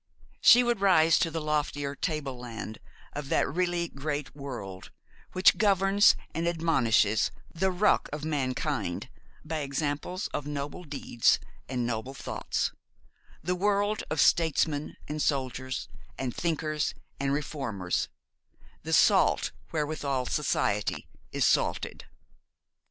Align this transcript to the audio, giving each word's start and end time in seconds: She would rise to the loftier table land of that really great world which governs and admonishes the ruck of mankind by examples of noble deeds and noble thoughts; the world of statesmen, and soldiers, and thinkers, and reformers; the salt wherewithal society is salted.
She 0.41 0.63
would 0.63 0.81
rise 0.81 1.19
to 1.19 1.29
the 1.29 1.39
loftier 1.39 1.93
table 1.93 2.35
land 2.39 2.79
of 3.13 3.29
that 3.29 3.47
really 3.47 3.87
great 3.87 4.35
world 4.35 4.89
which 5.33 5.59
governs 5.59 6.15
and 6.33 6.47
admonishes 6.47 7.29
the 7.53 7.69
ruck 7.69 8.09
of 8.11 8.25
mankind 8.25 9.09
by 9.45 9.57
examples 9.59 10.25
of 10.29 10.47
noble 10.47 10.85
deeds 10.85 11.39
and 11.69 11.85
noble 11.85 12.15
thoughts; 12.15 12.71
the 13.43 13.53
world 13.53 14.03
of 14.09 14.19
statesmen, 14.19 14.95
and 15.07 15.21
soldiers, 15.21 15.87
and 16.17 16.35
thinkers, 16.35 16.95
and 17.19 17.31
reformers; 17.31 18.09
the 18.81 18.93
salt 18.93 19.51
wherewithal 19.71 20.25
society 20.25 21.07
is 21.31 21.45
salted. 21.45 22.05